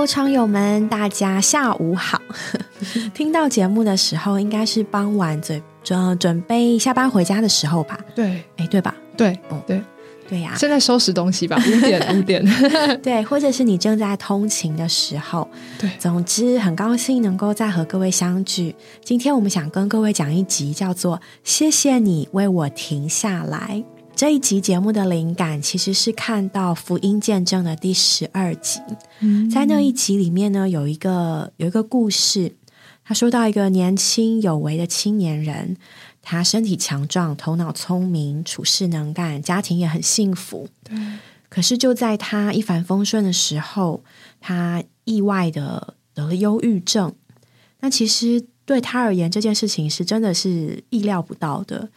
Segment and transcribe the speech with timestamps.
[0.00, 2.18] Hello，昌友们，大家下午好。
[3.12, 8.00] 听到节目的时候，应该是傍晚准准准备下班回家的时候吧？
[8.14, 8.94] 对，哎，对吧？
[9.14, 9.82] 对，对，
[10.26, 10.54] 对呀。
[10.56, 12.42] 现在收拾东西吧，五点， 五点。
[13.04, 15.46] 对，或者是你正在通勤的时候。
[15.78, 18.74] 对，总之很高兴能够再和各位相聚。
[19.04, 23.84] 今天我们想跟各位讲一集，叫做《谢谢你为我停下来》。
[24.20, 28.78] 这一集节目的灵感其实是看到福音见证的第十二集，
[29.50, 32.54] 在那一集里面呢，有一个有一个故事，
[33.02, 35.74] 他说到一个年轻有为的青年人，
[36.20, 40.68] 他身体强壮，头脑聪明，处事能干，家庭也很幸福。
[40.84, 40.98] 对，
[41.48, 44.04] 可是就在他一帆风顺的时候，
[44.38, 47.14] 他意外的得了忧郁症。
[47.80, 51.88] 那其实对他而言，这件事情是真的是意料不到的。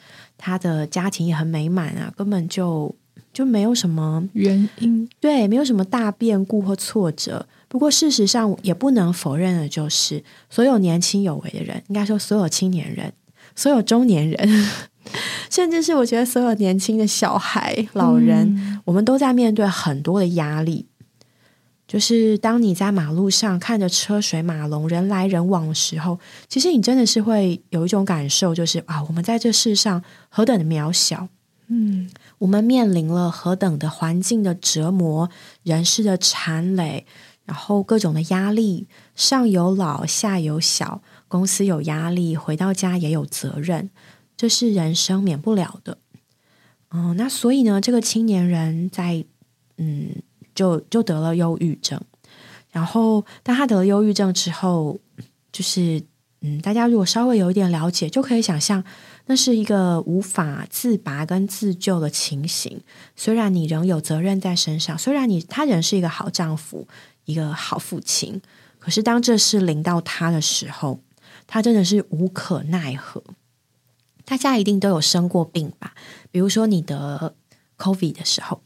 [0.46, 2.94] 他的家庭也很美满啊，根本就
[3.32, 7.48] 就没有什么原因，对，没有什么大变故或挫折。
[7.70, 13.14] 不过事实上，也不能否认的就是，所有年轻有为的人，应该说所有青年人、
[13.56, 14.70] 所有中年人，
[15.50, 20.86] 甚至是我觉得所有年轻的小孩、老人，我们都在面对很多的压力。
[21.94, 31.28] 就是当你在马路上看着车水马龙、人来人往的时候，其实你真的是会有一种感受，就是啊，我们在这世上何等的渺小，
[31.68, 35.30] 嗯，我们面临了何等的环境的折磨、
[35.62, 37.06] 人事的缠累，
[37.46, 43.92] 然后各种的压力，上有老下有小，公司有压力，回到家也有责任，
[44.36, 46.00] 这是人生免不了的。
[46.90, 49.24] 嗯，那所以呢，这个青年人在
[49.78, 50.24] 嗯。
[50.54, 52.00] 就就得了忧郁症，
[52.72, 55.00] 然后当他得了忧郁症之后，
[55.52, 56.04] 就是
[56.42, 58.84] 嗯，大家如果稍微有一点了解，就可以想象
[59.26, 62.82] 那是一个无法自拔跟自救的情形。
[63.16, 66.88] 虽然你仍有责任在身上，虽然你他仍是一个好丈夫、
[67.26, 68.42] 一个好父亲，
[68.78, 71.00] 可是当这事临到他的时候，
[71.48, 73.24] 他真的是无可奈何。
[74.26, 75.94] 大家一定都有生过病吧？
[76.32, 77.34] 比如说你得
[77.78, 78.62] COVID 的时候。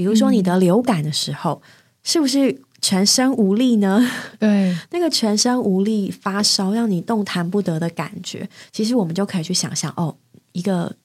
[0.00, 1.60] 比如说你得流感的时候，
[2.02, 4.02] 是不是全身无力呢？
[4.38, 10.16] 对， 那个全身无力、发烧、让你动弹不得的感觉，其实我们就可以去想象哦，
[10.52, 10.96] 一个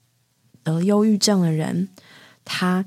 [0.64, 1.90] 得忧郁症的人，
[2.46, 2.86] 他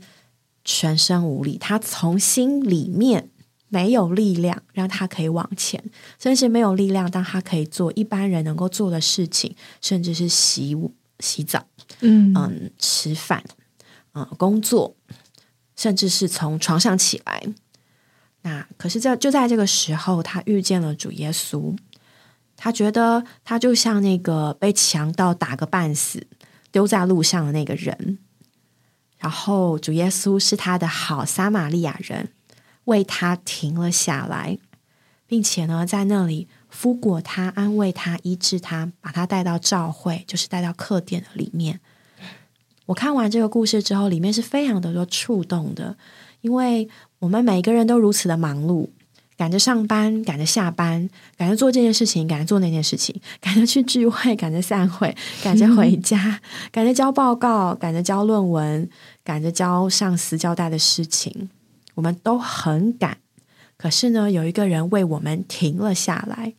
[0.64, 3.28] 全身无力，他从心里面
[3.68, 5.78] 没有力量让他可以往前，
[6.18, 10.74] 甚至没有力量当他可以做一般人能够做的事情，甚至是洗
[11.20, 11.66] 洗澡，
[12.00, 13.44] 嗯嗯，吃饭，
[14.14, 14.96] 嗯，工作。
[15.78, 17.40] 甚至是从床上起来，
[18.42, 21.78] 那可是，在就在这个时候，他遇见了主耶稣。
[22.56, 26.26] 他觉得他就像那个被强盗打个半死、
[26.72, 28.18] 丢在路上的那个人。
[29.18, 32.32] 然后，主耶稣是他的好撒玛利亚人，
[32.86, 34.58] 为他停了下来，
[35.28, 41.78] 并且呢，在那里敷裹他、安慰他、医治他，把他带到教会，就是带到客店的里面。
[42.88, 45.94] 我看完这个故事之后，里面是非常的多触动的，
[46.40, 46.88] 因为
[47.18, 48.88] 我们每个人都如此的忙碌，
[49.36, 51.06] 赶着上班，赶着下班，
[51.36, 56.40] 赶着做这件事情，赶着做那件事情，赶着去聚会，赶着散会， 赶着回家，
[56.72, 58.88] 赶着交报告，赶着交论文，
[59.22, 61.50] 赶着交上司交代的事情，
[61.94, 63.18] 我们都很赶。
[63.76, 66.54] 可是呢，有一个人为我们停了下来。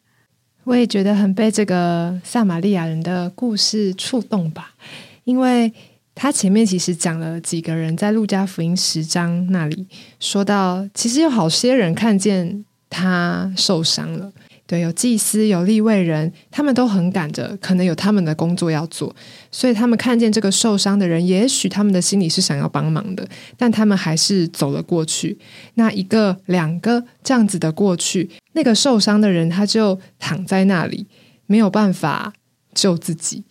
[0.66, 4.75] 我也觉得很被这个撒玛利亚人的故事触动吧，
[5.23, 5.73] 因为。
[6.22, 9.88] 他前面其实讲了几个人在路加福音十章那里
[10.19, 14.29] 说到，其实有好些人看见他受伤了，
[14.68, 19.16] 对，有祭司，有立位人，他们都很赶着，可能有他们的工作要做，
[19.50, 25.38] 所以他们看见这个受伤的人，也许他们的心里是想要帮忙的，但他们还是走了过去。
[25.76, 31.08] 那一个、两个这样子的过去，那个受伤的人他就躺在那里，
[31.46, 32.34] 没有办法
[32.73, 33.46] 救自己。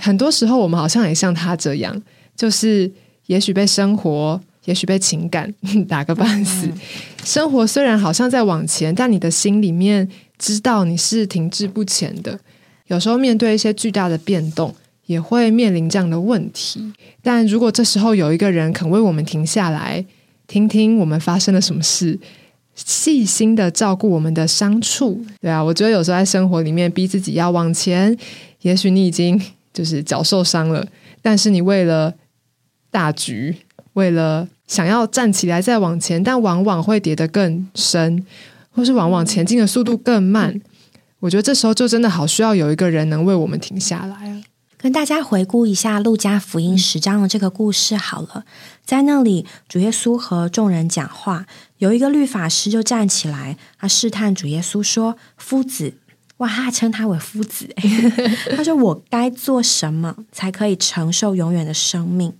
[0.00, 2.02] 很多时候，我们好像也像他这样，
[2.36, 2.90] 就是
[3.26, 5.52] 也许被生活，也许被情感
[5.88, 6.68] 打个半死。
[7.24, 10.08] 生活虽然好像在往前，但你的心里面
[10.38, 12.38] 知道你是停滞不前的。
[12.88, 14.74] 有时候面对一些巨大的变动，
[15.06, 16.92] 也会面临这样的问题。
[17.22, 20.04] 但如果这时候有一个人肯为我们停下来，
[20.46, 22.18] 听听我们发生了什么事，
[22.74, 28.14] 细心的照顾我们的伤处，对啊，我觉得有时候在生活里面逼自己要往前，
[28.60, 29.40] 也许你已经。
[29.74, 30.86] 就是脚受伤了，
[31.20, 32.14] 但是你为了
[32.90, 33.54] 大局，
[33.92, 38.24] 为了想要站起来再往前，但往往会跌得更深，
[38.70, 40.58] 或是往往前进的速度更慢。
[41.18, 44.42] 我觉得这时候就真的好需要有一个人能为我们停下来啊。
[44.76, 48.44] 跟大家回顾一下《路加福音》十章的这个故事好了。
[48.84, 51.46] 在那里，主耶稣和众人讲话，
[51.78, 55.94] 有一个律法师就站起来，他试探主耶稣说：“夫子，
[56.38, 57.68] 哇，他称他为夫子，
[58.56, 62.34] 他说我该做什么才可以承受永远的生命？”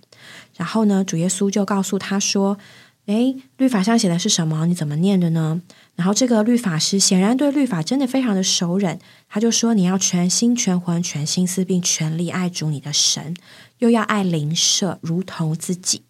[0.57, 2.57] 然后呢，主耶稣就告诉他说
[3.07, 4.65] ：“诶，律法上写的是什么？
[4.65, 5.61] 你怎么念的呢？”
[5.95, 8.99] 然后这个律法师显然对律法真的非常的熟稔，
[9.29, 13.33] 他就说：“你要全心全魂全心思，并全力爱主你的神，
[13.79, 16.03] 又要爱邻舍如同自己。”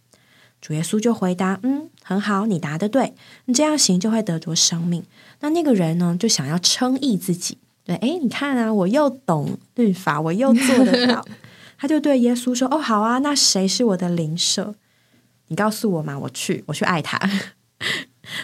[0.59, 3.13] 主耶稣就回答：“嗯，很好，你答的对，
[3.45, 5.03] 你这样行就会得着生命。”
[5.41, 11.25] 那那个人呢，就想要称义自己，对，哎，你看啊，我又懂律法，我又做得到，
[11.77, 14.73] 他就对耶稣说：“哦，好啊，那谁是我的邻舍？
[15.49, 17.19] 你告诉我嘛，我去，我去爱他。”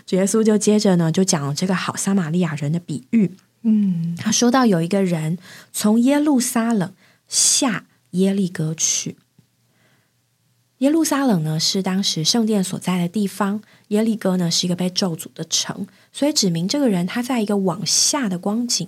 [0.05, 3.31] 主耶稣就接着呢，就讲这个好撒玛利亚人的比喻。
[3.63, 5.39] 嗯，他说到有一个人
[5.71, 6.93] 从耶路撒冷
[7.27, 9.17] 下耶利哥去。
[10.77, 18.87] 耶路撒冷呢是当时圣殿所在的地方，耶利哥呢是一个被咒诅的城，所以指明这个人他在一个往下的光景，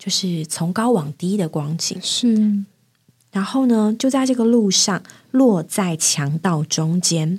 [0.00, 2.00] 就是从高往低的光景。
[2.00, 2.64] 是，
[3.30, 7.38] 然后呢，就在这个路上落在强盗中间，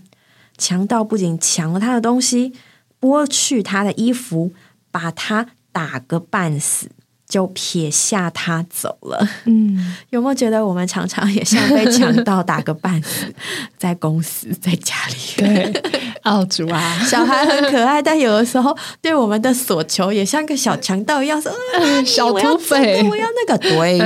[0.59, 2.53] 强盗不仅抢了他的东西，
[2.99, 4.53] 剥去他的衣服，
[4.91, 6.91] 把他打个半死。
[7.31, 9.25] 就撇下他走了。
[9.45, 13.33] 嗯，有没有觉得我们常常也像被强盗打个半死，
[13.77, 15.15] 在公司、在家里？
[15.37, 15.81] 对，
[16.23, 21.49] 澳主啊，小孩很可爱，但有的时候对我们的索求也像个小强盗一样，说
[22.05, 23.97] ：“小土匪，我要那个。”对，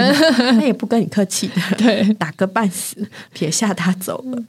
[0.51, 4.43] 他也不跟你客气的，对，打个半死，撇下他走了。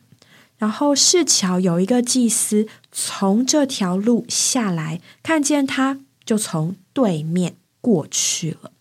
[0.59, 7.55] 然后是巧有一个祭司从这条路下来，看见他，就从对面。
[7.87, 8.73] 过去了，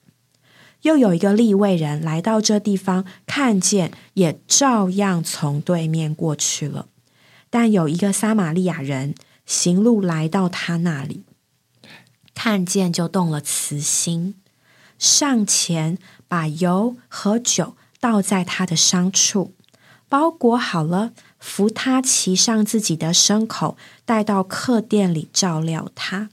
[0.82, 6.88] 又有一个立位人来到这地方，看见也照样从对面过去了。
[7.52, 9.14] 但有一个撒玛利亚人
[9.46, 11.24] 行路来到他那里，
[12.34, 14.34] 看见就动了慈心，
[14.98, 19.54] 上前把油和酒倒在他的伤处，
[20.10, 26.32] 包裹好了，扶他骑上自己的牲口，带到客店里照料他。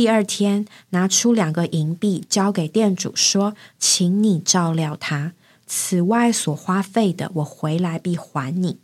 [0.00, 5.34] 第二天，拿出两个银币交给店主，说：“请你照料他。
[5.66, 8.78] 此外所花费的，我回来必还你。”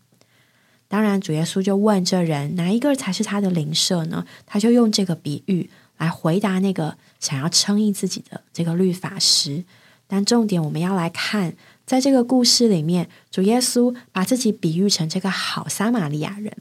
[0.88, 4.26] 当然，主耶稣就问这人哪一个才是他的邻舍呢？
[4.44, 9.64] 他就用这个比喻来回答那个想要称义自己的这个律法师。
[10.06, 11.54] 但重点，我们要来看，
[11.86, 16.54] 在这个故事里面，主耶稣把自己比喻成这个好撒玛利亚人。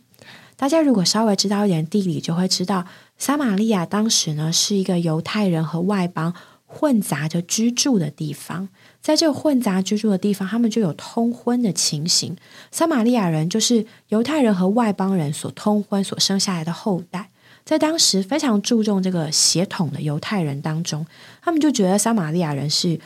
[0.56, 2.86] 大家如果稍微知道一点地理，就会知道。
[3.18, 6.34] 撒玛利亚当时呢是一个犹太人和外邦
[6.66, 8.68] 混杂着居住的地方，
[9.02, 12.36] 在这个混杂居住的地方，他们就有通婚的情形。
[12.72, 17.30] 撒玛利亚人就是犹太人和外邦人所通婚所生下来的后代，
[17.64, 21.06] 在当时非常注重这个血统的犹太人当中，
[21.42, 23.00] 他们就觉得撒玛利亚人是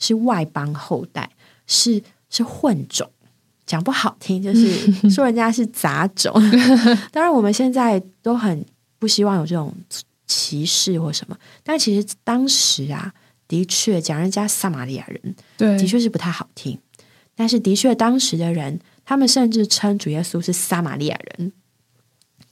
[0.00, 1.30] 是外邦后代，
[1.68, 3.08] 是是混种，
[3.64, 6.32] 讲不好听就是说人家是杂种。
[7.12, 8.66] 当然，我们现在都很。
[9.02, 9.74] 不希望有这种
[10.28, 13.12] 歧视或什么，但其实当时啊，
[13.48, 16.78] 的确讲人家撒玛利亚人，对，的确是不太好听。
[17.34, 21.50] 但是的确，当时的人，他们甚至称主耶稣是撒玛利亚人，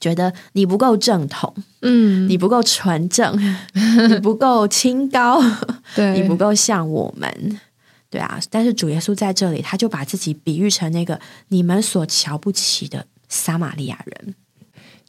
[0.00, 3.38] 觉得你不够正统，嗯，你不够纯正，
[4.10, 5.40] 你不够清高，
[5.94, 7.60] 对你不够像我们，
[8.10, 8.40] 对啊。
[8.50, 14.34] 但是主耶稣在这里，他就把自己比喻成那个你们所瞧不起的撒玛利亚人。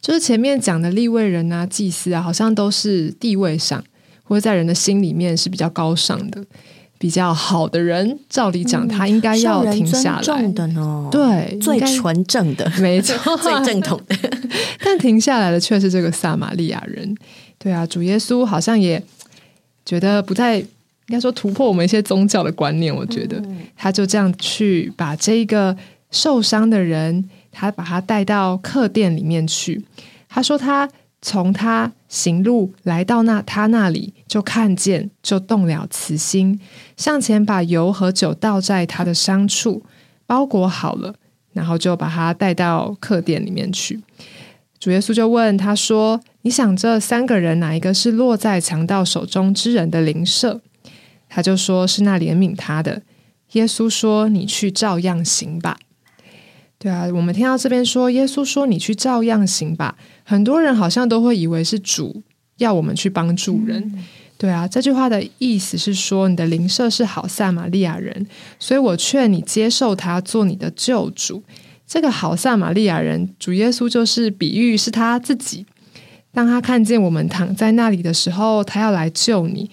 [0.01, 3.84] 就是前面讲的立位人啊、祭司啊，好像都是地位上
[4.24, 6.43] 或者在人的心里面是比较高尚的、
[6.98, 8.17] 比较好的人。
[8.27, 11.08] 照理讲，他应该要停下来的呢。
[11.12, 14.15] 对，最纯正的， 没错， 最正统的。
[14.84, 17.15] 但停下来的却是这个撒玛利亚人。
[17.60, 19.01] 对啊，主耶稣好像也
[19.86, 20.67] 觉得不太应
[21.10, 22.96] 该说突破我们一些宗教的观念。
[22.96, 23.39] 我觉得
[23.77, 25.77] 他就这样去把这个
[26.10, 27.29] 受伤的人。
[27.51, 29.84] 他把他带到客店里面去。
[30.29, 30.89] 他说：“他
[31.22, 36.60] 从他行路来到那他那里，就看见，就动了慈心，
[36.96, 39.84] 向前把油和酒倒在他的伤处，
[40.25, 41.13] 包裹好了，
[41.53, 44.01] 然后就把他带到客店里面去。
[44.79, 50.62] 主耶稣就问他说：‘你想这三个人哪一个是落在强盗手中之人的灵舍？’
[51.29, 53.03] 他就说是那怜悯他的。
[53.51, 55.77] 耶稣说：‘你去照样行吧。’”
[56.81, 59.95] 对啊，我们听到这边说，耶稣说：“你去照样行吧。”
[60.25, 62.23] 很多人好像都会以为是主
[62.57, 63.93] 要我们去帮助人。
[64.35, 68.25] 对啊，这句话的意思是说，你的邻舍是好撒玛利亚人，
[68.57, 71.43] 所以我劝你接受他做你的救主。
[71.85, 75.67] 这个好撒玛利亚人，主耶稣就是比喻是他自己。
[76.33, 79.69] 当他看见我们躺在那里的时候，他要来救你，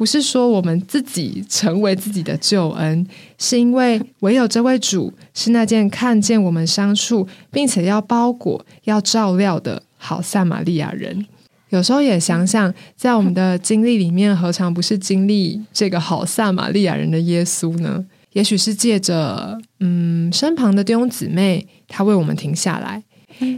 [0.00, 11.26] 不是说我们自己成为自己的救恩，是因为唯有这位主是那件看见我们伤处，并且要包裹、要照料的好撒玛利亚人。
[11.68, 18.02] 有时候也想想，在我们的经历里面，何尝不是经历这个好撒玛利亚人的耶稣呢？
[18.32, 23.02] 也许是借着嗯身旁的弟兄姊妹，他为我们停下来。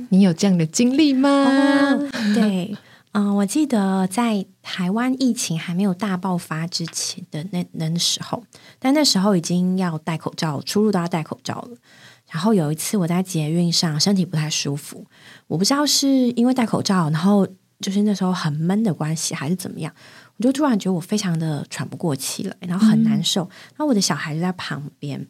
[0.08, 1.28] 你有这样的经历吗？
[2.34, 2.74] 对，
[3.12, 8.44] 嗯，我记得在台湾疫情还没有大爆发之前的那那时候，
[8.78, 11.76] 但那时候已经要戴口罩，出入都要戴口罩了。
[12.30, 15.06] 然后有一次我在捷运上身体不太舒服，
[15.46, 17.46] 我不知道是因为戴口罩，然后。
[17.82, 19.92] 就是那时候很闷的关系，还是怎么样？
[20.36, 23.40] 我就突然觉得我非常的喘不过气了，然后很难受。
[23.70, 25.26] 然后我的小孩就在旁边，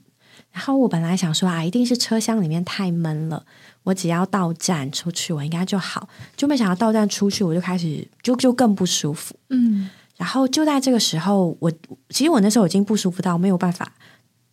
[0.51, 3.47] 然后我本来想说啊，一定是车厢里面太闷了，
[3.83, 6.09] 我只要到站出去，我应该就好。
[6.37, 9.35] 就没想到到站出去，我就开始就就更不舒服。
[9.51, 11.71] 嗯，然后就在这个时候，我
[12.11, 13.93] 其实我那时候已经不舒服到没有办法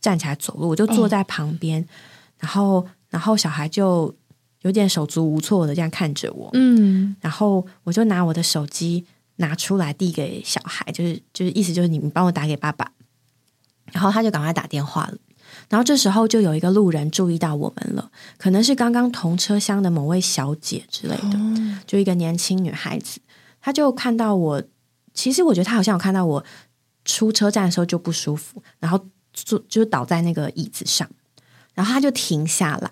[0.01, 1.86] 站起来走路，我就坐在旁边，
[2.38, 4.13] 然后然后小孩就。
[4.63, 9.05] 有点手足无措的这样看着我，嗯，然后我就拿我的手机
[9.38, 12.91] 拿出来递给小孩，就是就是意思就是你你帮我打给爸爸，
[13.93, 15.17] 然后他就赶快打电话了。
[15.69, 21.39] 然后这时候就有一个路人注意到我们了，可能是刚刚同车厢的某位小姐之类的，
[21.85, 23.19] 就一个年轻女孩子，
[23.61, 24.63] 她就看到我，
[25.13, 26.43] 其实我觉得她好像有看到我
[27.05, 28.99] 出车站的时候就不舒服，然后
[29.33, 31.07] 坐就倒在那个椅子上。
[31.75, 32.91] 然后她就停下来，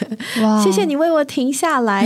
[0.64, 2.04] 谢谢你为我停下来。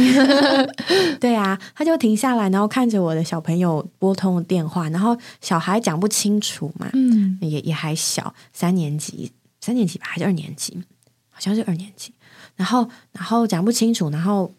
[1.18, 10.82] 对啊，他就停下来，然后看着我的小朋友拨通电话，然后小孩讲不清楚嘛，嗯，也也还小，三年级，三年级吧，还是二年级？
[11.30, 12.12] 好像是二年级。
[12.56, 14.52] 然后，然后讲不清楚，然后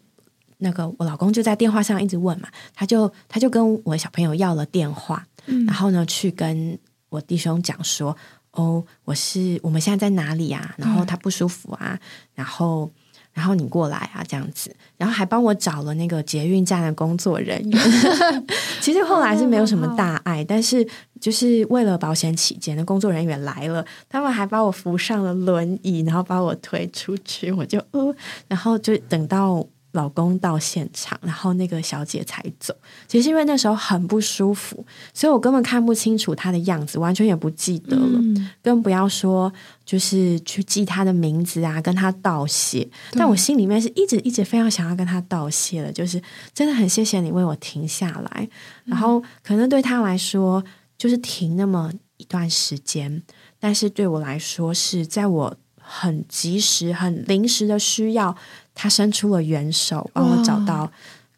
[0.58, 5.26] 那个我老公就在电话上一直问嘛，他就他就跟我小朋友要了电话，
[5.66, 6.78] 然后呢，去跟
[7.08, 8.16] 我弟兄讲说。
[8.52, 10.74] 哦，我是我们现在在哪里啊？
[10.76, 11.96] 然后他不舒服啊，
[12.34, 12.90] 然后
[13.32, 17.80] 然后你过来啊，这样子，然后还帮我找了那个捷运站的工作人员。
[18.80, 20.86] 其实后来是没有什么大碍，但是
[21.20, 28.14] 就是为了保险起见，那工作人员来了，他们还把我扶上了轮椅，然后把我推出去，我就呃，
[28.48, 29.66] 然后就等到。
[29.92, 32.74] 老公到现场，然后那个小姐才走。
[33.08, 38.20] 其实因为那时候很不舒服，所以我根本看不清楚她的样子，完全也不记得了。
[38.62, 39.52] 更不要说
[39.84, 42.88] 就是去记她的名字啊，跟她道谢。
[43.12, 46.22] 但我心里面是一直一直非常想要跟她道谢的，就是
[46.54, 48.48] 真的很谢谢你为我停下来。
[48.84, 50.62] 然后可能对她来说
[50.96, 53.22] 就是停那么一段时间，
[53.58, 58.36] 但是对我来说是在我很及时、很临时的需要。
[58.80, 60.90] 他伸出了援手，帮我找到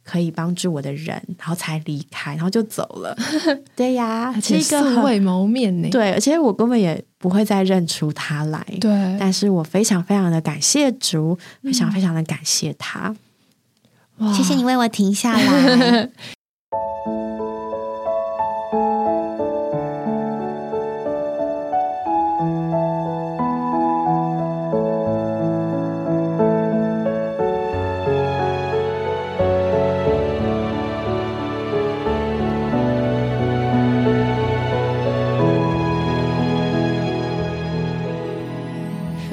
[0.05, 3.19] 可以帮助我的人，然后才离开，然后就走了。
[3.75, 5.89] 对呀， 是一个素未谋面呢。
[5.91, 8.65] 对，而且我根本也不会再认出他来。
[8.81, 13.13] 对，但是我非常非常的感谢主，非常非常的感谢他。
[14.33, 16.09] 谢谢你为我停下来。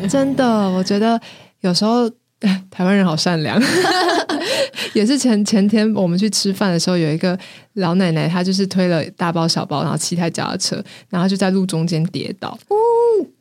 [0.10, 1.20] 真的，我觉得
[1.62, 2.10] 有时候
[2.72, 3.62] 台湾人好善良。
[4.94, 7.38] 也是前前天我们去吃饭的时候，有一个
[7.74, 12.58] 老奶奶，她就是推了大包小包，然后骑台脚踏车，然后就在路中间跌倒。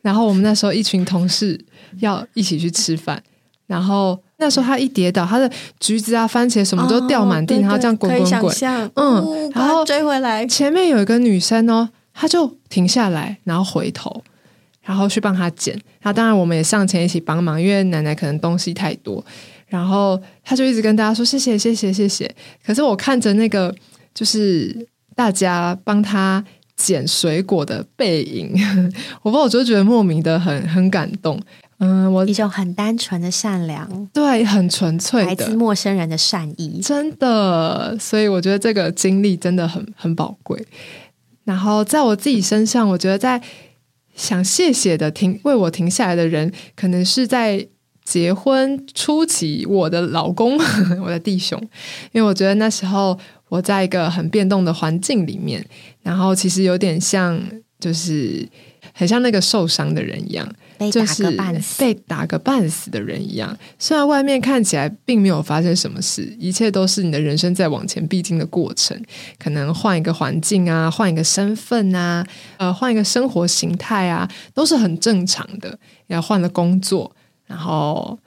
[0.01, 1.59] 然后我们那时候一群同事
[1.99, 3.21] 要一起去吃饭，
[3.65, 5.49] 然后那时候她一跌倒，她的
[5.79, 8.55] 橘子啊、番茄什么都掉满地，然后这样滚滚滚。
[8.95, 14.23] 嗯，然后追回来，前面有一个女生哦，她就停下来，然后回头。
[14.89, 19.23] 然后去帮他捡，那当然我们也上前一起帮忙，因为奶奶可能东西太多，
[19.67, 22.35] 然后他就一直跟大家说谢谢谢谢谢谢。
[22.65, 23.71] 可是我看着那个
[24.15, 24.75] 就是
[25.13, 26.43] 大家帮他
[26.75, 28.51] 捡水果的背影，
[29.21, 31.39] 我不我就觉得莫名的很很感动。
[31.77, 37.95] 嗯，我一种很单纯的善良，对，很纯粹来自陌生人的善意，真的。
[37.99, 40.65] 所以我觉得这个经历真的很很宝贵。
[41.43, 43.39] 然后在我自己身上，我觉得在。
[44.19, 47.65] 想谢谢的停为我停下来的人，可能是在
[48.03, 50.59] 结婚初期，我的老公，
[51.01, 51.57] 我的弟兄，
[52.11, 55.65] 因为我觉得那时候我在一个很变动的环境里面，
[56.03, 57.41] 然后其实有点像，
[57.79, 58.45] 就是
[58.93, 60.45] 很像那个受伤的人一样。
[60.91, 61.23] 就是
[61.77, 68.99] 被打个半死的人一样，虽然外面看起来并没有发生什么事，一切都是你的人生在往前必经的过程。
[69.37, 72.25] 可能换一个环境啊，换一个身份啊，
[72.57, 75.77] 呃，换一个生活形态啊，都是很正常的。
[76.07, 78.17] 要换了工作，然后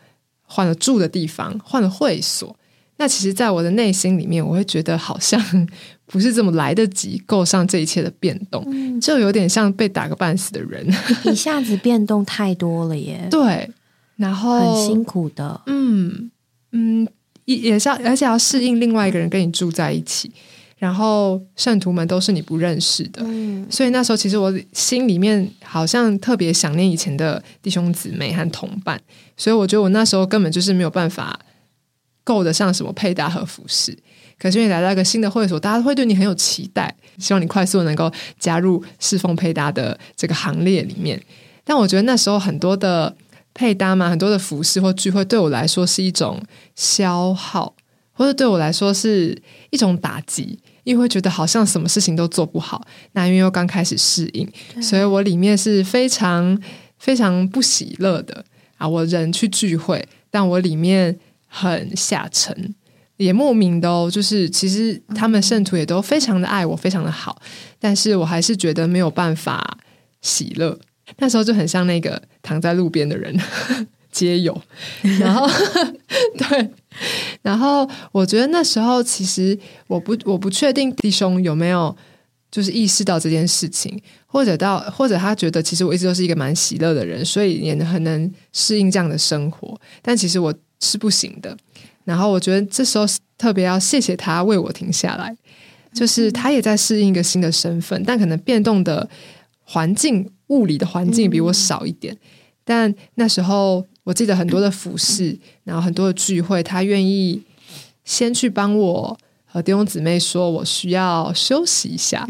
[0.43, 2.55] 换了住的地方，换了会所。
[3.03, 5.43] 那其实，在我的内心里面，我会觉得好像
[6.07, 8.65] 不是这么来得及够上这一切的变动，
[9.01, 10.87] 就有点像被打个半死的人，
[11.27, 13.27] 一下子变动太多了耶。
[13.29, 13.69] 对，
[14.15, 16.31] 然后很辛苦的，嗯
[16.71, 17.09] 嗯，
[17.47, 20.31] 也也是要，而且要适应另外一个人跟你住在一起，
[20.79, 23.21] 然后圣徒们都是你不认识的，
[23.69, 29.01] 所以那时候其实我心里面好像特别想念以前的弟兄姊妹和同伴，
[29.37, 31.37] 所以我觉得我那时候根本就是没有办法。
[32.25, 33.97] 够得上什么配搭和服饰？
[34.39, 38.11] 可是你来到一个新的会所，大家会对你很有期待，希望你快速能够
[38.41, 41.21] 加入侍奉配搭的这个行列里面。
[41.63, 43.15] 但我觉得那时候很多的
[43.55, 46.43] 配搭嘛，很多的服饰或聚会，对我来说是一种
[46.75, 47.73] 消耗，
[48.11, 52.85] 或者对我来说是一种打击，因为会觉得好像什么事情都做不好。
[53.13, 54.49] 那因为又刚开始适应，
[54.83, 56.61] 所以我里面是非常
[56.99, 58.45] 非常不喜乐的
[58.77, 58.89] 啊！
[58.89, 61.17] 我人去聚会，但我里面。
[61.55, 62.75] 很下沉，
[63.19, 64.11] 也莫名的哦。
[64.11, 67.41] 就是其实他们圣徒也都非常的爱我，非常的好，
[67.79, 69.77] 但是我还是觉得没有办法
[70.23, 70.79] 喜乐。
[71.19, 73.39] 那时候就很像那个躺在路边的人，
[74.11, 74.59] 皆有。
[75.21, 75.47] 然后
[76.39, 76.71] 对，
[77.43, 81.95] 然后我觉得那时候其实我不我不确定弟兄有没有
[82.51, 89.79] 就是意识到这件事情，或者到或者他觉得其实我一直都是一个蛮喜乐的人，所以也很能适应这样的生活。
[90.01, 90.55] 但其实我。
[90.83, 91.57] 是不行的，
[92.05, 93.07] 然后我觉得这时候
[93.39, 95.35] 特别要谢谢他为我停下来，
[95.95, 99.09] 就是他也在适应一个新的身份，但可能变动的
[99.63, 102.17] 环境、物理的环境比我少一点。
[102.65, 107.41] 但那时候我记得很多的服饰， 然后很多的聚会，他愿意
[108.05, 112.27] 先去帮我和弟兄姊妹说，我需要休息一下，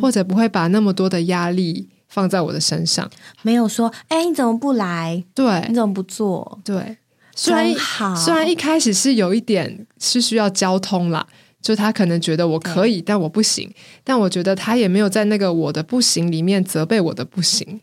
[0.00, 3.10] 或者不会把那么多的压力放在我的身上，
[3.42, 5.24] 没有说，哎，你怎么不来？
[5.34, 6.60] 对，你怎么不做？
[6.64, 6.98] 对。
[7.34, 7.74] 虽然
[8.16, 11.26] 虽然一开始是有一点是需要交通啦，
[11.60, 13.68] 就他可能觉得我可以，但我不行。
[14.04, 17.80] 但我觉得他也没有在那个我的不行里面责备我的不行，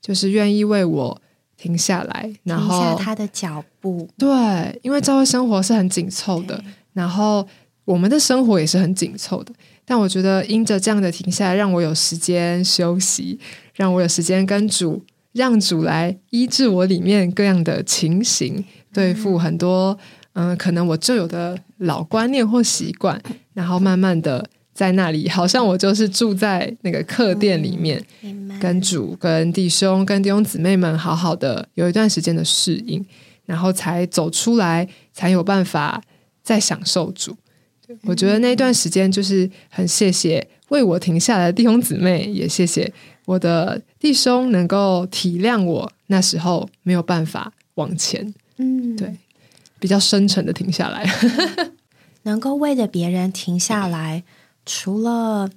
[0.00, 1.20] 就是愿意为我
[1.56, 4.08] 停下来，然后他的脚步。
[4.18, 6.62] 对，因为教会生活是很紧凑的，
[6.92, 7.46] 然后
[7.84, 9.52] 我们的生活也是很紧凑的。
[9.84, 13.38] 但我觉得因着这样的停下来，让我有时间休息，
[13.74, 18.64] 让我有时间跟主，让主来医治我里面各样的情形。
[18.92, 19.96] 对付很多
[20.34, 23.20] 嗯，可能我就有的老观念或习惯，
[23.54, 28.02] 然后慢慢的在那里，好像我就是住在那个客店里面，
[28.60, 33.04] 跟主、跟弟兄、跟弟兄姊妹们好好的有一段时间的适应，
[33.44, 36.02] 然后才走出来，才有办法
[36.42, 37.36] 再享受主。
[38.04, 42.90] 我觉得那段时间就是很谢谢为我停下来的弟兄姊妹，也谢谢
[43.26, 48.32] 我的弟兄能够体谅我那时候没有办法往前。
[48.56, 49.16] 嗯，对，
[49.78, 51.04] 比较深沉的停下来，
[52.24, 54.24] 能够为着别人停下来，
[54.66, 55.50] 除了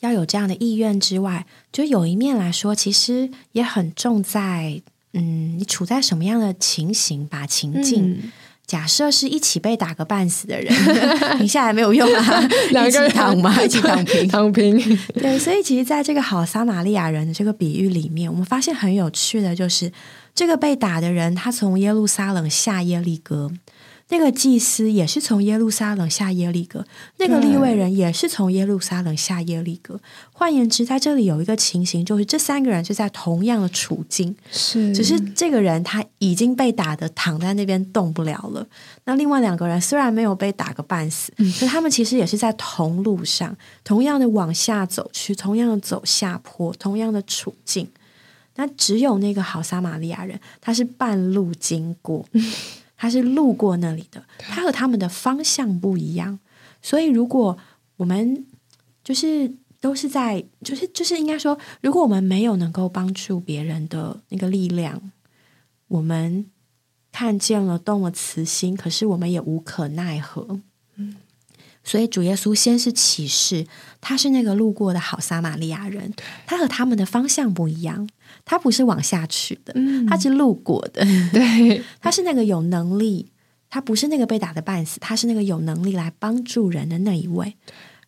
[0.00, 4.82] 要有这样的意愿之外，就有一面来说，其实也很重在，
[5.12, 8.30] 嗯，你处在什么样的情形，吧情境。
[8.68, 10.72] 假设是一起被打个半死的人，
[11.38, 14.78] 停下来没有用啊， 两个人躺嘛， 一起躺平，躺平。
[15.14, 19.90] 对，所以其实，在这个好撒玛利亚人的这个比喻里面，我们发现很有趣的，就是
[20.34, 23.50] 这个被打的人，他从耶路撒冷下耶利哥。
[24.10, 26.86] 那个祭司也是从耶路撒冷下耶利哥，
[27.18, 30.00] 那个利未人也是从耶路撒冷下耶利哥。
[30.32, 38.66] 换言之，在这里有一个情形，就是这三个人是在同样的处境，是只是这个人他已经被打的躺在那边动不了了。
[39.04, 47.86] 那另外两个人虽然没有被打个半死，可他们其实也是在同路上，同样的往下走去，同样的走下坡，同样的处境。
[48.56, 52.24] 那只有那个好撒玛利亚人，他是半路经过。
[52.98, 56.38] 他是路过那里的，他和他们的方向不一样，
[56.82, 57.56] 所以如果
[57.96, 58.44] 我们
[59.02, 65.12] 就是都是在，就是就是应该说，如果我们没有能够帮助别人的那个力量，
[65.86, 66.50] 我们
[67.12, 70.60] 看见了动了慈心，可是我们也无可奈何。
[71.88, 73.66] 嗯，所以主耶稣先是启示，
[74.00, 76.12] 他是那个路过的好撒玛利亚人，
[76.46, 78.08] 他和他们的方向不一样，
[78.44, 79.74] 他不是往下去的，
[80.06, 83.32] 他是路过的，对，他是那个有能力，
[83.70, 87.56] 他不是那个被打的半死，他是那个有能力来帮助人的那一位。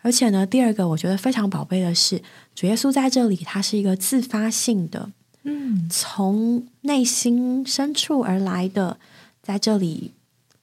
[0.02, 2.22] 而且呢，第二个我觉得非常宝贝的是，
[2.54, 5.10] 主耶稣在这里，他是一个自发性的，
[5.44, 8.98] 嗯，从内心深处而来的，
[9.42, 10.12] 在这里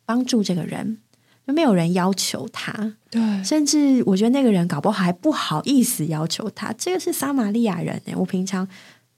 [0.06, 0.98] 帮助这个人。
[1.48, 6.74] 就没有人要求他，对，甚至我觉得那个人搞不好还不好意思要求他。
[6.74, 8.68] 这个是撒玛利亚人哎，我平常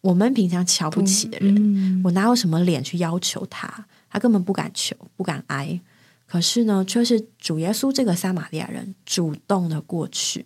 [0.01, 3.87] 我们平常瞧不起的人，我哪有什么脸去要求他？
[4.11, 5.81] 他根本不敢求，不敢挨。
[6.27, 10.45] 可是呢，却是主耶稣这个撒玛利亚人主动的过去，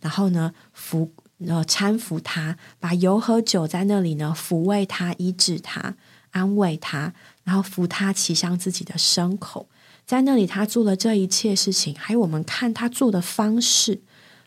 [0.00, 1.12] 然后呢扶
[1.46, 5.96] 呃搀扶他，把油和酒在那里呢抚慰他、医治他、
[6.30, 7.12] 安慰他，
[7.42, 9.68] 然后扶他骑上自己的牲口。
[10.06, 14.02] 在那里，他做的这一切事情，还有我们看他做的方式，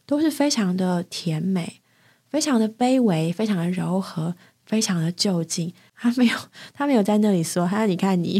[0.06, 1.82] 都是非常的甜美，
[2.30, 5.74] 非常的卑微，非常的柔和，非常的就近。
[5.96, 6.38] 他没有，
[6.74, 8.40] 他没有在那里说：“他说你看你，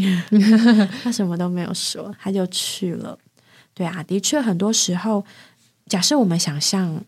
[1.02, 3.18] 他什么都没有说，他就去了。”
[3.74, 5.24] 对啊，的确，很多时候，
[5.86, 7.02] 假设我们想象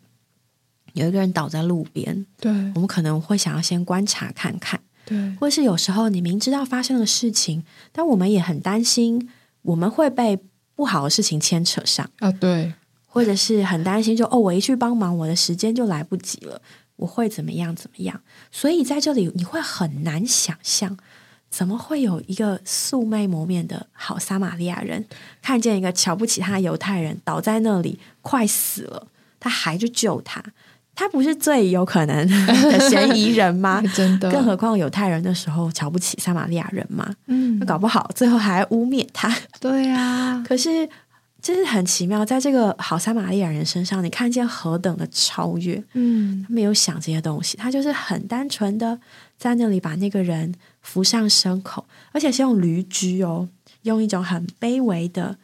[0.94, 9.30] 有一个人倒在路边，对，我们可能会想要先观察看看，对，或是有时候你明知道发生的事情，但我们也很担心。
[9.62, 10.38] 我们会被
[10.74, 12.72] 不好的事情牵扯上啊，对，
[13.06, 16.60] 或者是很担心，就哦，我一去帮忙，我的时间就来不及了，
[16.96, 18.22] 我会怎么样怎么样？
[18.50, 20.96] 所以在这里你会很难想象，
[21.50, 25.06] 怎么会有一个素昧谋面的好撒玛利亚人，
[25.42, 30.42] 看见一个瞧不起他的犹太人倒在那里快死了，他还去救他。
[31.00, 33.82] 他不是最有可能的嫌疑人吗？
[33.96, 39.34] 真的，更何况犹太人的时候瞧不起撒玛利亚人嘛，嗯，那搞不好最后还污蔑他。
[39.58, 40.86] 对啊， 可是
[41.40, 45.82] 就是很奇妙，在这个好撒玛利亚人身上，你看见何等的超越。
[45.94, 49.00] 嗯，他没有想这些东西，他就是很单纯的
[49.38, 53.48] 在那里把那个人扶上牲口，而且是用驴驹哦，
[53.84, 55.38] 用一种很卑微的。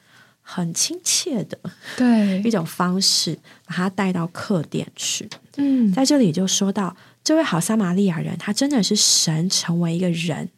[0.49, 1.59] 很亲切的，
[1.97, 5.29] 对一种方式，把他带到客店去。
[5.57, 10.51] 嗯，在这里就说到，这位好撒玛利亚人，他真的是神成为一个人，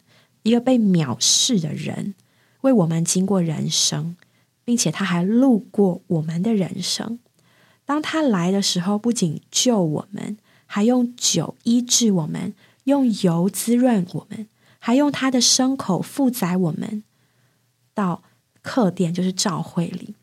[0.43, 2.13] 一个被藐视的人，
[2.61, 4.15] 为我们经过人生，
[4.63, 7.17] 并且他还路过我们的人生。
[7.83, 14.47] 当他来的时候，不仅救我们，还用酒医治我们，用油滋润我们，
[14.77, 17.03] 还用他的牲口负载我们
[17.95, 18.21] 到。
[18.69, 20.13] 客店就是教会里，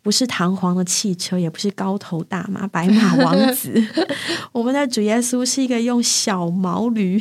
[0.00, 3.84] 不是堂皇的汽车，也不是高头大马、白马王子。
[4.52, 7.20] 我们的主耶稣是一个用小毛驴，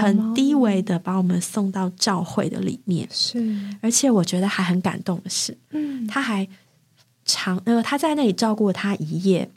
[0.00, 3.08] 很低微的把我们送到教会的里面。
[3.10, 6.46] 是，而且我觉得还很感动的是，嗯，他还
[7.24, 9.50] 长呃他在那里照顾他一夜，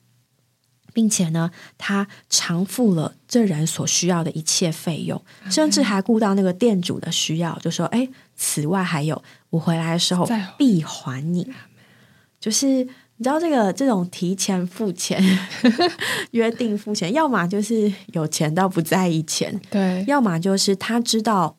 [0.91, 11.49] 并且呢，他偿付了这人所需要的一切费用，甚至还顾到那个店主的需要，就说：“哎，此外还有。”我回来的时候必还你，
[12.39, 15.21] 就是你知道这个这种提前付钱、
[16.31, 21.57] 约定付钱，要么就是有钱到不在意钱，对；要么就是他知道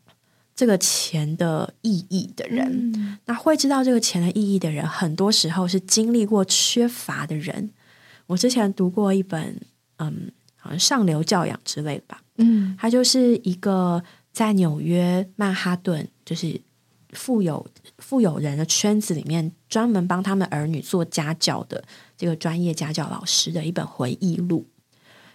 [0.55, 3.21] 这个钱的意义的人。
[3.27, 7.71] 那会知道这个钱的意义的人，很多时候是经历过缺乏的人。
[8.27, 9.59] 我之前读过一本，
[9.97, 16.61] 嗯，好像上流教养之类的吧，嗯，他就是一个在纽约曼哈顿，就是
[17.13, 17.67] 富有。
[17.99, 21.83] 富有人的圈子里面，专门帮他们儿女做家教的
[22.17, 24.65] 这个专业家教老师的一本回忆录，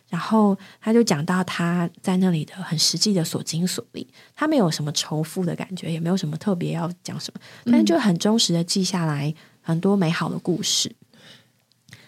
[0.07, 10.95] 然后他就讲到他在那里的很实际的所经所历，他没有什么仇富的感觉，也没有什么特别要讲什么，但是就很忠实的记下来很多美好的故事。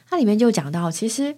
[0.10, 1.36] 它里面就讲到，其实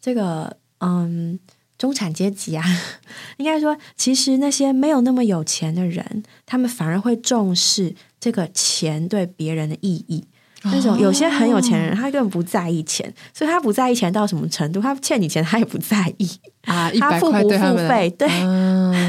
[0.00, 1.38] 这个嗯。
[1.84, 2.64] 中产阶级啊，
[3.36, 10.24] 应该说，其实那些没有那么有钱的人，他们反而会重视这个钱对别人的意义。
[10.62, 14.80] 那种有些很有钱人，他根本不在意钱，所以他不在意钱到什么程度？
[14.80, 16.26] 他欠你钱，他也不在意
[16.62, 16.90] 啊。
[16.98, 18.26] 他付不付费，对，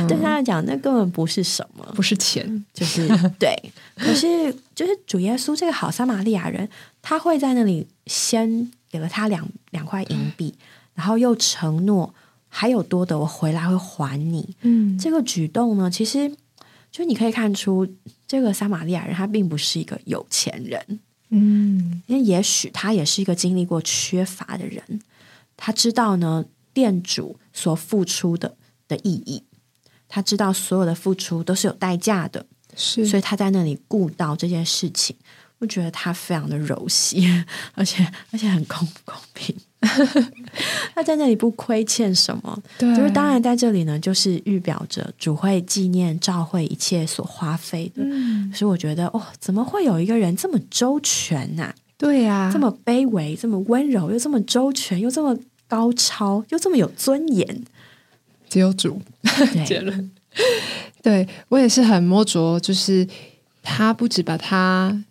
[0.06, 3.08] 对他来讲，那根本不是什么，不是钱，就是
[3.40, 3.56] 对。
[3.96, 6.68] 可是，就是主耶稣这个好撒玛利亚人，
[7.02, 10.54] 他会在那里先给了他两两块银币，
[10.94, 12.14] 然后又承诺。
[12.58, 14.56] 还有多的，我回来会还你。
[14.62, 16.34] 嗯，这个举动呢，其实
[16.90, 17.86] 就你可以看出，
[18.26, 21.02] 这个撒玛利亚人他并不是一个有钱人。
[21.32, 25.02] 嗯，因为也许他也是一个经历过缺乏的人，
[25.58, 28.56] 他知道呢店主所付出的
[28.88, 29.44] 的意义，
[30.08, 35.14] 他知道所有的付出都是有代价的，是，所以他在那里顾到这件事情。
[35.66, 37.28] 觉得他非常的柔细，
[37.74, 39.56] 而且而且很公公平。
[40.96, 48.02] 他在那里不亏欠什么，对，就是当然在这里呢，就是预表着主会纪念召会一切所花费的。
[48.52, 51.72] 所以我觉得，哦，怎么会有一个人这么周全呐？
[51.98, 57.64] 对呀，这么卑微，这么温柔，又这么周全，又这么高超，又这么有尊严，
[58.50, 59.00] 只有主
[59.68, 60.12] 结论。
[61.04, 63.08] 对我也是很摸着，就是
[63.62, 65.04] 他不止把他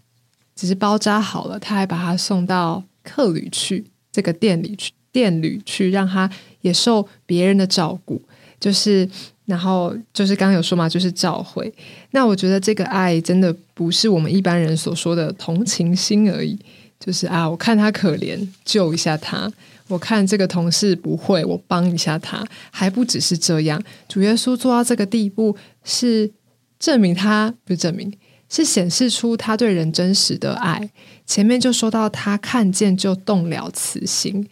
[0.55, 3.85] 只是包扎好了，他还把他送到客旅去。
[4.13, 8.23] 这个店里去，店里去，让他也受别人的照顾，
[8.61, 9.09] 就是，
[9.47, 11.75] 然后就是刚刚有说嘛，就是召回。
[12.13, 16.57] 那我觉得这个爱真的不是我们一般人所说的同情心而已，
[17.01, 19.51] 就是啊，我看他可怜，救一下他；
[19.89, 22.47] 我看这个同事不会，我帮一下他。
[22.71, 26.31] 还不只是这样，主耶稣做到这个地步，是
[26.79, 28.17] 证明他不是证明。
[28.55, 30.91] 是显示出他对人真实的爱。
[31.27, 34.47] 前面就说到他看见就动了慈心，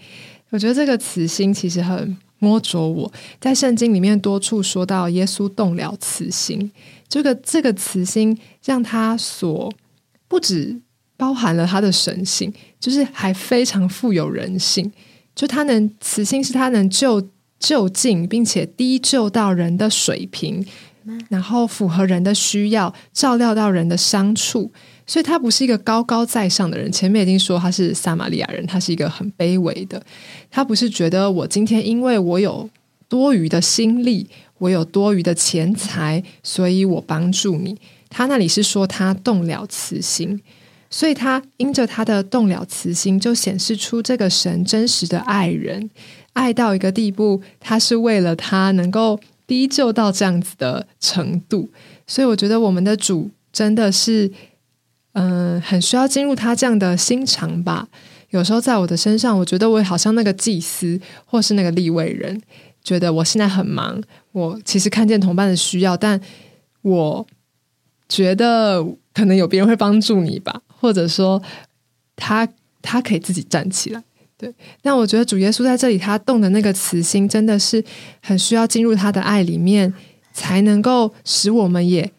[0.51, 3.13] 我觉得这个慈心其实很摸着我。
[3.41, 6.73] 在圣经里面多处说到耶稣动了慈心，
[7.09, 9.73] 这个这个慈心让他所
[10.27, 10.81] 不止
[11.17, 14.91] 包含了他的神性，就是还非常富有人性。
[15.35, 20.67] 就他能慈心是他能就就近并且低就到人的水平。
[21.29, 24.71] 然后符合人的需要，照料到人的伤处，
[25.07, 26.91] 所以他不是一个高高在上的人。
[26.93, 30.03] 前面已经说他是撒玛利亚人，他是一个很卑微的。
[30.51, 32.69] 他不是觉得我今天因为我有
[33.09, 37.77] 多余的心力，我有多余的钱财，所以我帮助你。
[38.09, 40.41] 他那里是说他动了慈心，
[40.89, 45.91] 所以他因着他的动了慈心，就显示出这个神真实的爱人，
[46.35, 49.19] 爱到一个地步，他是为了他能够。
[49.53, 51.69] 低就到这样子的程度，
[52.07, 54.33] 所以我觉得我们的主真的是，
[55.13, 57.87] 嗯，很需要进入他这样的心肠吧。
[58.31, 62.41] 有时候在我的身上，我觉得我好像那个祭司，或是那个立位人，
[62.83, 66.19] 觉得我现在很忙，我其实看见同伴的需要，但
[66.81, 67.27] 我
[68.09, 71.43] 觉得可能有别人会帮助你吧，或者说
[72.17, 72.49] 他
[72.81, 74.03] 他可以自己站起来。
[74.43, 74.53] 对，
[74.83, 77.83] 但我觉得主耶稣在这里，他动的那个慈心，真的是
[78.21, 79.95] 很需要进入他的爱里面，
[80.33, 82.11] 才能够使我们也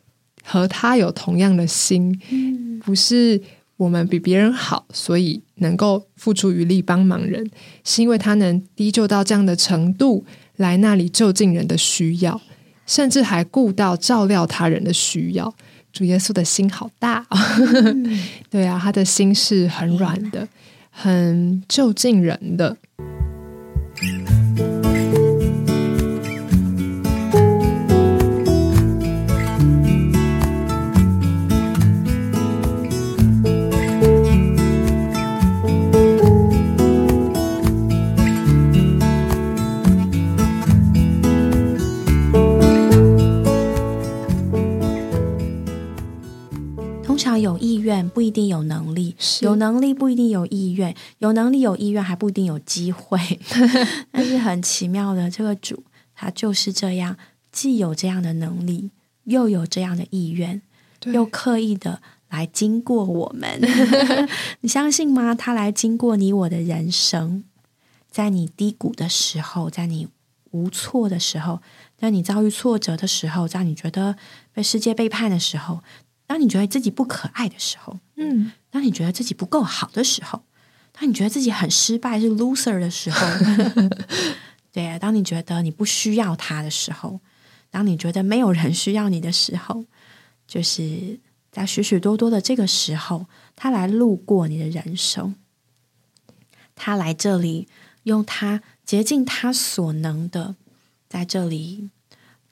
[0.42, 2.18] 和他有同样的心。
[2.32, 3.42] 嗯，不是
[3.76, 7.46] 我们比别人好，所以能够付出余力帮忙人，
[7.84, 10.24] 是因为他能低就到这样的程度，
[10.56, 12.40] 来那里就近人的需要，
[12.86, 15.54] 甚至还顾到照料他人的需要。
[15.92, 17.28] 主耶稣的心好大，
[18.50, 20.48] 对啊，他的心是很软的。
[20.96, 22.78] 很就近人的。
[47.44, 48.93] 有意愿不一定有能力，
[49.42, 53.20] 有能力不一定有意愿，有能力有意愿还不一定有机会。
[54.12, 55.84] 但是很奇妙的，这个主
[56.16, 57.18] 他就是这样，
[57.52, 58.92] 既有这样的能力，
[59.26, 60.62] 又有这样的意愿，
[61.06, 63.60] 又刻意的来经过我们。
[64.62, 65.36] 你相信吗？
[65.36, 67.44] 他来经过你我的人生，
[68.10, 70.08] 在你低谷的时候，在你
[70.52, 71.62] 无措的时候，
[71.98, 74.16] 在你遭遇挫折的时候，在你觉得
[74.52, 75.80] 被世界背叛的时候。
[76.26, 80.44] 当你觉得自己不可爱的时候，嗯，当你觉得自己不够好的时候，
[80.92, 83.28] 当你觉得自己很失败是 loser 的时候，
[84.72, 87.20] 对啊，当你觉得你不需要他的时候，
[87.70, 89.86] 当你觉得没有人需要你的时候，
[90.48, 91.20] 就是
[91.52, 95.36] 在许许多多的这个时候，他来路过你的人生，
[96.74, 97.68] 他来这里
[98.04, 100.56] 用他竭尽他所能的，
[101.08, 101.90] 在这里，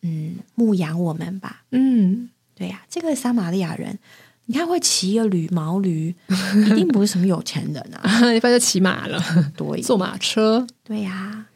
[0.02, 2.30] 嗯，牧养我们吧，嗯。
[2.62, 3.98] 对呀，这个撒玛利亚人，
[4.46, 6.14] 你看会骑一个驴毛驴，
[6.68, 9.20] 一定不是什么有钱人啊， 一般就骑马了，
[9.58, 10.68] 对，坐马车。
[10.84, 11.48] 对呀，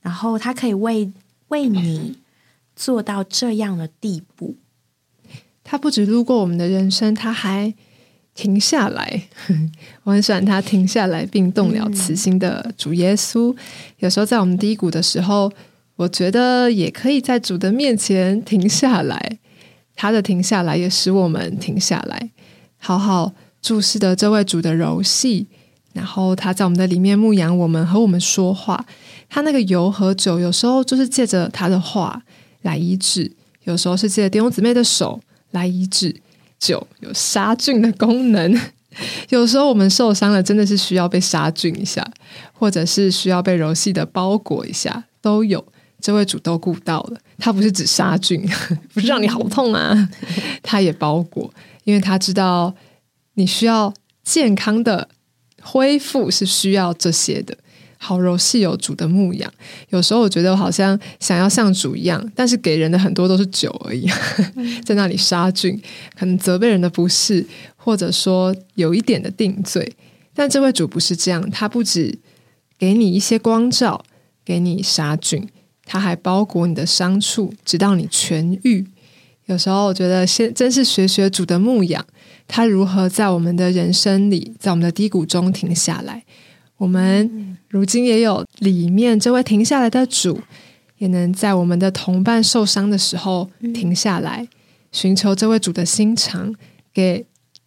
[0.00, 1.12] 然后他可以为
[1.46, 2.18] 为你
[2.74, 4.56] 做到这样的地步，
[5.62, 7.72] 他不止路过我们的人生，他还
[8.34, 9.28] 停下来。
[10.02, 13.56] 我很喜欢他停下来并动了慈心的主耶稣。
[13.98, 15.52] 有时候在我们低谷的时候，
[15.94, 19.38] 我觉得也可以在主的面前停下来。
[20.00, 22.30] 他的停下来也使我们停下来，
[22.78, 25.48] 好好注视的这位主的柔细，
[25.92, 28.86] 然后他在我们的里面牧养我们，和我们说话。
[29.28, 32.22] 他那个油和酒，有时候就是借着他的话
[32.62, 33.32] 来医治，
[33.64, 36.22] 有时候是借着弟兄姊妹的手来医治。
[36.60, 38.60] 酒有杀菌的功能，
[39.30, 42.08] 有时候我们受伤了，真的是需要被杀菌一下，
[42.52, 45.64] 或者是需要被柔细的包裹一下，都有。
[46.00, 48.40] 这位主都顾到了，他不是只杀菌，
[48.94, 50.08] 不是让你好痛啊，
[50.62, 51.52] 他也包裹，
[51.84, 52.74] 因为他知道
[53.34, 55.08] 你需要健康的
[55.60, 57.56] 恢复是需要这些的。
[58.00, 59.52] 好柔细有主的牧养，
[59.88, 64.08] 有时候我觉得我好像想要像主一样，但是给人的很多都是酒而已，
[64.86, 65.76] 在那里杀菌，
[66.16, 69.96] 可能责备人的不是，或者说有一点的定罪。
[70.32, 72.16] 但这位主不是这样，他不止
[72.78, 74.04] 给你一些光照，
[74.44, 75.48] 给你杀菌。
[75.90, 78.86] 他还包裹你的伤处，直到你痊愈。
[79.46, 82.04] 有时候我觉得，先真是学学主的牧养，
[82.46, 86.22] 他如何在我们的人生里，在我们的低谷中停下来。
[86.76, 90.38] 我们如今也有里面这位停下来的主，
[90.98, 94.46] 也能在我们的同伴受伤的时候停下来，
[94.92, 96.54] 寻求这位主的心肠，
[96.92, 97.24] 给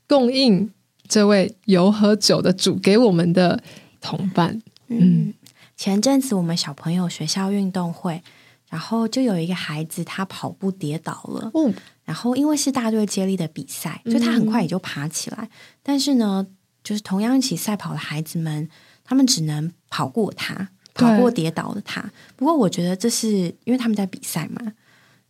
[0.08, 0.70] 供应
[1.08, 3.64] 这位油和酒的主给我们的
[4.00, 4.62] 同伴。
[4.90, 5.34] 嗯。
[5.82, 8.22] 前阵子我们小朋友学校运动会，
[8.70, 11.74] 然后就有一个孩子他跑步跌倒了，嗯，
[12.06, 15.50] 然后因为是大队接力的比赛，就他很快也就爬起来，
[15.82, 16.46] 但是呢，
[16.84, 18.70] 就是同样一起赛跑的孩子们，
[19.04, 22.12] 他们只能跑过他，跑过跌倒的他。
[22.36, 23.30] 不过我觉得这是
[23.63, 24.74] 因为他们在比赛嘛，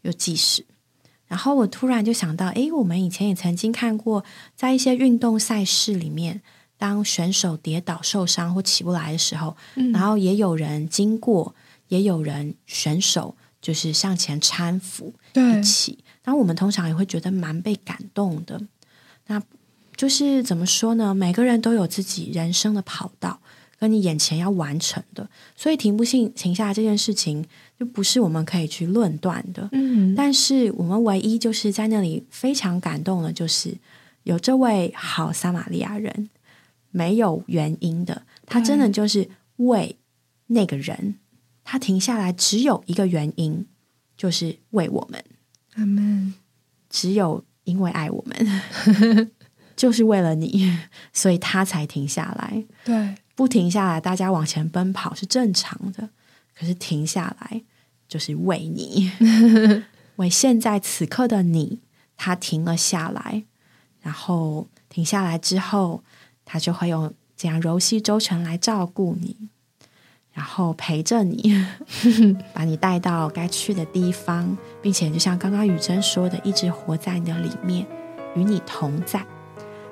[0.02, 0.66] 有计时。
[1.28, 4.26] 然后我突然就想到，诶，我们以前也曾经看过，
[4.58, 6.42] 在一些运动赛事里面。
[6.82, 9.56] 当选手跌倒受伤或起不来的时候，
[9.94, 11.54] 然后也有人经过，
[11.90, 16.00] 也有人选手就是向前搀扶一起。
[16.24, 18.60] 然后我们通常也会觉得蛮被感动的。
[19.28, 19.40] 那
[19.96, 21.14] 就是怎么说呢？
[21.14, 23.40] 每个人都有自己人生的跑道，
[23.78, 27.46] 跟你眼前要完成的，所以停不停停下来这件事情，
[27.80, 29.70] 就不是我们可以去论断的。
[29.72, 33.78] 嗯，但是我们唯一就是在那里非常感动的，就是
[34.24, 36.30] 有这位好撒玛利亚人。
[36.92, 39.98] 没有原因的，他真的就是为
[40.48, 41.20] 那个人，
[41.64, 43.66] 他停下来只有一个原因，
[44.16, 45.24] 就是为我们。
[45.76, 46.34] 阿门。
[46.90, 49.32] 只有因为爱我们，
[49.78, 50.78] 就是为了你，
[51.14, 52.66] 所以他才停下来。
[52.84, 56.10] 对，不停下来，大家往前奔跑是正常的。
[56.54, 57.64] 可是停下来，
[58.10, 59.10] 就是为你，
[60.18, 61.80] 为现在此刻的你，
[62.18, 63.46] 他停了下来。
[64.02, 66.04] 然后停下来之后。
[66.52, 69.38] 他就会用这样柔细周全来照顾你，
[70.34, 71.66] 然后陪着你，
[72.54, 77.88] 把你带到该去的地方，并且就像刚刚雨珍说的，一直活在你的里面，
[78.36, 79.26] 与你同在。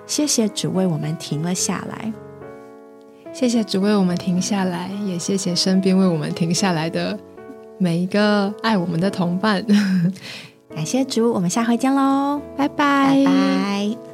[0.06, 2.12] 谢谢主为我们停了下来，
[3.32, 7.18] 谢谢主为我们停下来，也谢谢身边为我们停下来的
[7.78, 9.66] 每一个爱我们的同伴。
[10.76, 14.09] 感谢主，我们下回见喽，拜拜拜拜。